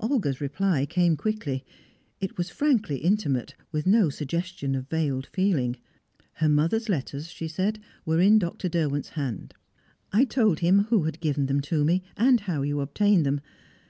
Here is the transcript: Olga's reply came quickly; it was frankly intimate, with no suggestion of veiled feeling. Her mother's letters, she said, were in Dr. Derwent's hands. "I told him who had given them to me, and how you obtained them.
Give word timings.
Olga's 0.00 0.40
reply 0.40 0.86
came 0.86 1.18
quickly; 1.18 1.62
it 2.18 2.38
was 2.38 2.48
frankly 2.48 2.96
intimate, 2.96 3.54
with 3.72 3.86
no 3.86 4.08
suggestion 4.08 4.74
of 4.74 4.88
veiled 4.88 5.26
feeling. 5.26 5.76
Her 6.36 6.48
mother's 6.48 6.88
letters, 6.88 7.28
she 7.28 7.46
said, 7.46 7.78
were 8.06 8.18
in 8.22 8.38
Dr. 8.38 8.70
Derwent's 8.70 9.10
hands. 9.10 9.50
"I 10.14 10.24
told 10.24 10.60
him 10.60 10.84
who 10.84 11.02
had 11.02 11.20
given 11.20 11.44
them 11.44 11.60
to 11.60 11.84
me, 11.84 12.02
and 12.16 12.40
how 12.40 12.62
you 12.62 12.80
obtained 12.80 13.26
them. 13.26 13.42